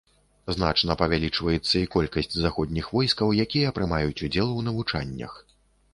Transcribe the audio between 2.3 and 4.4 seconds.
заходніх войскаў, якія прымаюць